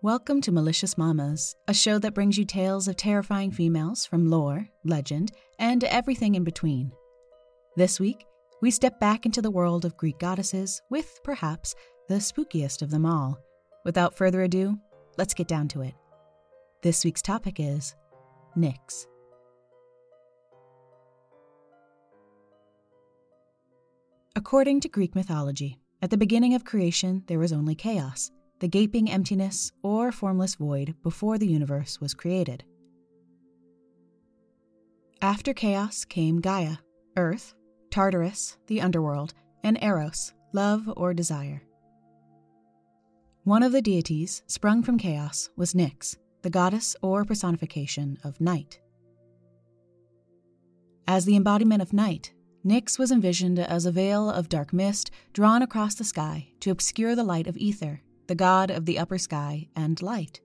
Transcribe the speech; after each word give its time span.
Welcome 0.00 0.40
to 0.42 0.52
Malicious 0.52 0.96
Mamas, 0.96 1.56
a 1.66 1.74
show 1.74 1.98
that 1.98 2.14
brings 2.14 2.38
you 2.38 2.44
tales 2.44 2.86
of 2.86 2.94
terrifying 2.94 3.50
females 3.50 4.06
from 4.06 4.30
lore, 4.30 4.68
legend, 4.84 5.32
and 5.58 5.82
everything 5.82 6.36
in 6.36 6.44
between. 6.44 6.92
This 7.74 7.98
week, 7.98 8.24
we 8.62 8.70
step 8.70 9.00
back 9.00 9.26
into 9.26 9.42
the 9.42 9.50
world 9.50 9.84
of 9.84 9.96
Greek 9.96 10.20
goddesses 10.20 10.80
with, 10.88 11.18
perhaps, 11.24 11.74
the 12.08 12.14
spookiest 12.14 12.80
of 12.80 12.90
them 12.90 13.04
all. 13.04 13.40
Without 13.84 14.16
further 14.16 14.42
ado, 14.42 14.78
let's 15.16 15.34
get 15.34 15.48
down 15.48 15.66
to 15.66 15.80
it. 15.82 15.94
This 16.80 17.04
week's 17.04 17.20
topic 17.20 17.58
is 17.58 17.96
Nyx. 18.56 19.04
According 24.36 24.78
to 24.82 24.88
Greek 24.88 25.16
mythology, 25.16 25.80
at 26.02 26.10
the 26.10 26.16
beginning 26.16 26.54
of 26.54 26.64
creation 26.64 27.24
there 27.26 27.40
was 27.40 27.52
only 27.52 27.74
chaos 27.74 28.30
the 28.60 28.68
gaping 28.68 29.10
emptiness 29.10 29.72
or 29.82 30.10
formless 30.10 30.56
void 30.56 30.94
before 31.02 31.38
the 31.38 31.46
universe 31.46 32.00
was 32.00 32.14
created. 32.14 32.64
After 35.20 35.52
chaos 35.52 36.04
came 36.04 36.40
Gaia, 36.40 36.76
Earth, 37.16 37.54
Tartarus, 37.90 38.56
the 38.66 38.80
underworld, 38.80 39.34
and 39.64 39.82
Eros, 39.82 40.32
love 40.52 40.88
or 40.96 41.14
desire. 41.14 41.62
One 43.44 43.62
of 43.62 43.72
the 43.72 43.82
deities 43.82 44.42
sprung 44.46 44.82
from 44.82 44.98
chaos 44.98 45.48
was 45.56 45.74
Nyx, 45.74 46.16
the 46.42 46.50
goddess 46.50 46.94
or 47.02 47.24
personification 47.24 48.18
of 48.22 48.40
night. 48.40 48.80
As 51.06 51.24
the 51.24 51.36
embodiment 51.36 51.80
of 51.82 51.92
night, 51.92 52.32
Nyx 52.64 52.98
was 52.98 53.10
envisioned 53.10 53.58
as 53.58 53.86
a 53.86 53.92
veil 53.92 54.28
of 54.28 54.48
dark 54.48 54.72
mist 54.72 55.10
drawn 55.32 55.62
across 55.62 55.94
the 55.94 56.04
sky 56.04 56.48
to 56.60 56.70
obscure 56.70 57.14
the 57.14 57.24
light 57.24 57.46
of 57.46 57.56
ether 57.56 58.02
the 58.28 58.34
god 58.34 58.70
of 58.70 58.84
the 58.86 58.98
upper 58.98 59.18
sky 59.18 59.68
and 59.74 60.00
light. 60.00 60.40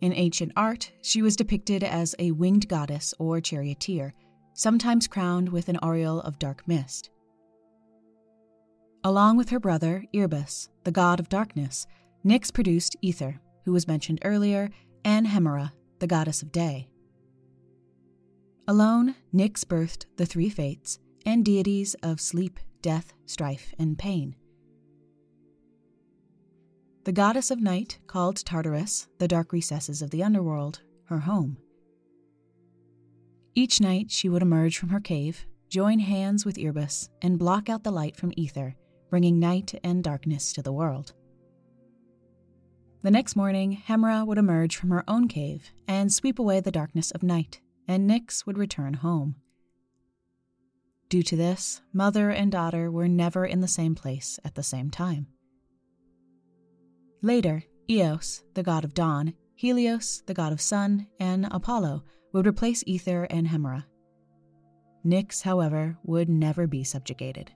In 0.00 0.12
ancient 0.12 0.52
art, 0.54 0.92
she 1.02 1.22
was 1.22 1.36
depicted 1.36 1.82
as 1.82 2.14
a 2.18 2.30
winged 2.30 2.68
goddess 2.68 3.14
or 3.18 3.40
charioteer, 3.40 4.12
sometimes 4.54 5.08
crowned 5.08 5.48
with 5.48 5.68
an 5.68 5.78
aureole 5.82 6.20
of 6.20 6.38
dark 6.38 6.68
mist. 6.68 7.10
Along 9.02 9.36
with 9.36 9.48
her 9.48 9.60
brother, 9.60 10.04
Erebus, 10.12 10.68
the 10.84 10.92
god 10.92 11.18
of 11.18 11.28
darkness, 11.28 11.86
Nyx 12.24 12.52
produced 12.52 12.96
Ether, 13.00 13.40
who 13.64 13.72
was 13.72 13.88
mentioned 13.88 14.20
earlier, 14.24 14.68
and 15.04 15.26
Hemera, 15.26 15.72
the 16.00 16.06
goddess 16.06 16.42
of 16.42 16.52
day. 16.52 16.88
Alone, 18.68 19.14
Nyx 19.32 19.64
birthed 19.64 20.06
the 20.16 20.26
three 20.26 20.50
fates 20.50 20.98
and 21.24 21.44
deities 21.44 21.94
of 22.02 22.20
sleep, 22.20 22.60
death, 22.82 23.14
strife, 23.24 23.72
and 23.78 23.96
pain. 23.96 24.34
The 27.06 27.12
goddess 27.12 27.52
of 27.52 27.60
night 27.60 28.00
called 28.08 28.44
Tartarus 28.44 29.06
the 29.18 29.28
dark 29.28 29.52
recesses 29.52 30.02
of 30.02 30.10
the 30.10 30.24
underworld 30.24 30.80
her 31.04 31.20
home. 31.20 31.56
Each 33.54 33.80
night 33.80 34.10
she 34.10 34.28
would 34.28 34.42
emerge 34.42 34.76
from 34.76 34.88
her 34.88 34.98
cave, 34.98 35.46
join 35.68 36.00
hands 36.00 36.44
with 36.44 36.58
Erebus, 36.58 37.08
and 37.22 37.38
block 37.38 37.68
out 37.68 37.84
the 37.84 37.92
light 37.92 38.16
from 38.16 38.32
ether, 38.36 38.74
bringing 39.08 39.38
night 39.38 39.78
and 39.84 40.02
darkness 40.02 40.52
to 40.54 40.62
the 40.62 40.72
world. 40.72 41.12
The 43.04 43.12
next 43.12 43.36
morning, 43.36 43.80
Hemera 43.86 44.26
would 44.26 44.36
emerge 44.36 44.74
from 44.74 44.90
her 44.90 45.04
own 45.06 45.28
cave 45.28 45.70
and 45.86 46.12
sweep 46.12 46.40
away 46.40 46.58
the 46.58 46.72
darkness 46.72 47.12
of 47.12 47.22
night, 47.22 47.60
and 47.86 48.10
Nyx 48.10 48.46
would 48.46 48.58
return 48.58 48.94
home. 48.94 49.36
Due 51.08 51.22
to 51.22 51.36
this, 51.36 51.82
mother 51.92 52.30
and 52.30 52.50
daughter 52.50 52.90
were 52.90 53.06
never 53.06 53.46
in 53.46 53.60
the 53.60 53.68
same 53.68 53.94
place 53.94 54.40
at 54.44 54.56
the 54.56 54.64
same 54.64 54.90
time. 54.90 55.28
Later, 57.26 57.64
Eos, 57.90 58.44
the 58.54 58.62
god 58.62 58.84
of 58.84 58.94
dawn, 58.94 59.34
Helios, 59.56 60.22
the 60.26 60.32
god 60.32 60.52
of 60.52 60.60
sun, 60.60 61.08
and 61.18 61.48
Apollo 61.50 62.04
would 62.32 62.46
replace 62.46 62.84
Ether 62.86 63.24
and 63.24 63.48
Hemera. 63.48 63.84
Nyx, 65.04 65.42
however, 65.42 65.98
would 66.04 66.28
never 66.28 66.68
be 66.68 66.84
subjugated. 66.84 67.50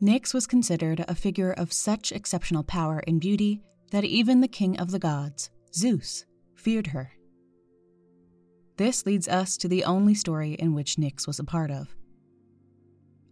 Nyx 0.00 0.32
was 0.32 0.46
considered 0.46 1.04
a 1.08 1.16
figure 1.16 1.50
of 1.54 1.72
such 1.72 2.12
exceptional 2.12 2.62
power 2.62 3.02
and 3.08 3.20
beauty 3.20 3.60
that 3.90 4.04
even 4.04 4.40
the 4.40 4.46
king 4.46 4.78
of 4.78 4.92
the 4.92 5.00
gods, 5.00 5.50
Zeus, 5.74 6.24
feared 6.54 6.86
her. 6.86 7.10
This 8.76 9.04
leads 9.06 9.26
us 9.26 9.56
to 9.56 9.66
the 9.66 9.82
only 9.82 10.14
story 10.14 10.52
in 10.52 10.72
which 10.72 10.98
Nyx 10.98 11.26
was 11.26 11.40
a 11.40 11.44
part 11.44 11.72
of. 11.72 11.96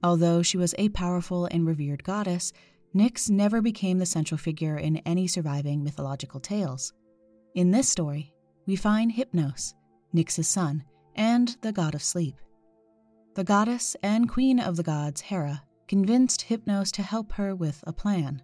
Although 0.03 0.43
she 0.43 0.57
was 0.57 0.75
a 0.77 0.89
powerful 0.89 1.45
and 1.53 1.65
revered 1.65 2.03
goddess, 2.03 2.53
Nyx 2.95 3.31
never 3.31 3.63
became 3.63 3.99
the 3.99 4.07
central 4.07 4.39
figure 4.39 4.77
in 4.77 4.97
any 4.99 5.27
surviving 5.27 5.85
mythological 5.85 6.41
tales. 6.41 6.93
In 7.55 7.71
this 7.71 7.89
story, 7.89 8.35
we 8.67 8.75
find 8.75 9.13
Hypnos, 9.13 9.75
Nyx's 10.15 10.49
son, 10.49 10.85
and 11.15 11.57
the 11.61 11.73
god 11.73 11.95
of 11.95 12.03
sleep. 12.03 12.37
The 13.35 13.45
goddess 13.45 13.97
and 14.03 14.29
queen 14.29 14.59
of 14.59 14.77
the 14.77 14.83
gods, 14.83 15.21
Hera, 15.21 15.63
convinced 15.87 16.47
Hypnos 16.49 16.91
to 16.93 17.03
help 17.03 17.33
her 17.33 17.55
with 17.55 17.85
a 17.87 17.93
plan. 17.93 18.43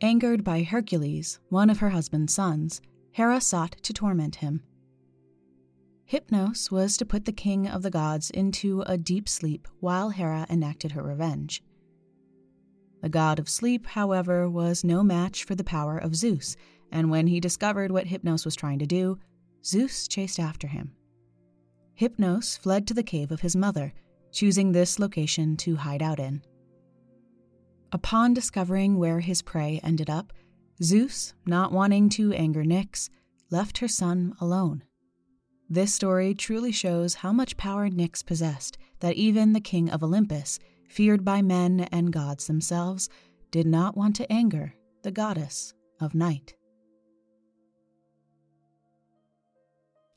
Angered 0.00 0.42
by 0.42 0.62
Hercules, 0.62 1.38
one 1.48 1.68
of 1.68 1.78
her 1.78 1.90
husband's 1.90 2.34
sons, 2.34 2.80
Hera 3.12 3.40
sought 3.40 3.76
to 3.82 3.92
torment 3.92 4.36
him. 4.36 4.62
Hypnos 6.10 6.70
was 6.70 6.96
to 6.96 7.04
put 7.04 7.24
the 7.24 7.32
king 7.32 7.66
of 7.66 7.82
the 7.82 7.90
gods 7.90 8.30
into 8.30 8.82
a 8.82 8.96
deep 8.96 9.28
sleep 9.28 9.68
while 9.80 10.10
Hera 10.10 10.46
enacted 10.48 10.92
her 10.92 11.02
revenge. 11.02 11.62
The 13.06 13.10
god 13.10 13.38
of 13.38 13.48
sleep, 13.48 13.86
however, 13.86 14.50
was 14.50 14.82
no 14.82 15.04
match 15.04 15.44
for 15.44 15.54
the 15.54 15.62
power 15.62 15.96
of 15.96 16.16
Zeus, 16.16 16.56
and 16.90 17.08
when 17.08 17.28
he 17.28 17.38
discovered 17.38 17.92
what 17.92 18.08
Hypnos 18.08 18.44
was 18.44 18.56
trying 18.56 18.80
to 18.80 18.86
do, 18.86 19.20
Zeus 19.64 20.08
chased 20.08 20.40
after 20.40 20.66
him. 20.66 20.90
Hypnos 21.94 22.58
fled 22.58 22.84
to 22.88 22.94
the 22.94 23.04
cave 23.04 23.30
of 23.30 23.42
his 23.42 23.54
mother, 23.54 23.94
choosing 24.32 24.72
this 24.72 24.98
location 24.98 25.56
to 25.58 25.76
hide 25.76 26.02
out 26.02 26.18
in. 26.18 26.42
Upon 27.92 28.34
discovering 28.34 28.98
where 28.98 29.20
his 29.20 29.40
prey 29.40 29.78
ended 29.84 30.10
up, 30.10 30.32
Zeus, 30.82 31.32
not 31.46 31.70
wanting 31.70 32.08
to 32.08 32.32
anger 32.32 32.64
Nyx, 32.64 33.08
left 33.50 33.78
her 33.78 33.86
son 33.86 34.34
alone. 34.40 34.82
This 35.70 35.94
story 35.94 36.34
truly 36.34 36.72
shows 36.72 37.14
how 37.14 37.32
much 37.32 37.56
power 37.56 37.88
Nyx 37.88 38.26
possessed 38.26 38.76
that 38.98 39.14
even 39.14 39.52
the 39.52 39.60
king 39.60 39.90
of 39.90 40.02
Olympus 40.02 40.58
feared 40.88 41.24
by 41.24 41.42
men 41.42 41.88
and 41.92 42.12
gods 42.12 42.46
themselves, 42.46 43.08
did 43.50 43.66
not 43.66 43.96
want 43.96 44.16
to 44.16 44.32
anger 44.32 44.74
the 45.02 45.10
goddess 45.10 45.72
of 46.00 46.14
night. 46.14 46.54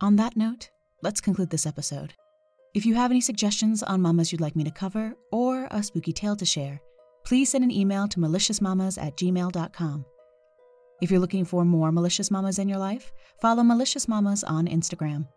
On 0.01 0.15
that 0.15 0.37
note, 0.37 0.69
let's 1.01 1.21
conclude 1.21 1.49
this 1.49 1.65
episode. 1.65 2.13
If 2.73 2.85
you 2.85 2.95
have 2.95 3.11
any 3.11 3.21
suggestions 3.21 3.83
on 3.83 4.01
mamas 4.01 4.31
you'd 4.31 4.41
like 4.41 4.55
me 4.55 4.63
to 4.63 4.71
cover 4.71 5.13
or 5.31 5.67
a 5.71 5.83
spooky 5.83 6.13
tale 6.13 6.35
to 6.35 6.45
share, 6.45 6.79
please 7.25 7.49
send 7.49 7.63
an 7.63 7.71
email 7.71 8.07
to 8.07 8.19
maliciousmamas 8.19 9.01
at 9.01 9.17
gmail.com. 9.17 10.05
If 11.01 11.11
you're 11.11 11.19
looking 11.19 11.45
for 11.45 11.65
more 11.65 11.91
malicious 11.91 12.29
mamas 12.29 12.59
in 12.59 12.67
your 12.67 12.77
life, 12.77 13.11
follow 13.41 13.63
Malicious 13.63 14.07
Mamas 14.07 14.43
on 14.43 14.67
Instagram. 14.67 15.27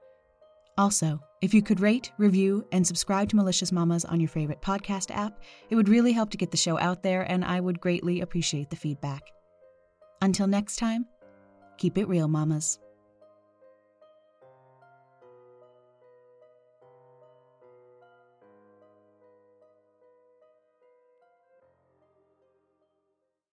Also, 0.79 1.21
if 1.43 1.53
you 1.53 1.63
could 1.63 1.81
rate, 1.81 2.13
review, 2.19 2.67
and 2.73 2.87
subscribe 2.87 3.29
to 3.29 3.37
Malicious 3.37 3.73
Mamas 3.73 4.05
on 4.05 4.21
your 4.21 4.29
favorite 4.29 4.63
podcast 4.63 5.15
app, 5.15 5.41
it 5.69 5.77
would 5.77 5.89
really 5.89 6.13
help 6.13 6.31
to 6.31 6.39
get 6.39 6.51
the 6.51 6.57
show 6.57 6.79
out 6.79 7.03
there, 7.03 7.23
and 7.31 7.45
I 7.45 7.61
would 7.61 7.81
greatly 7.81 8.21
appreciate 8.21 8.71
the 8.71 8.77
feedback. 8.77 9.23
Until 10.23 10.47
next 10.47 10.77
time, 10.77 11.07
keep 11.77 11.99
it 11.99 12.09
real, 12.09 12.29
mamas. 12.29 12.79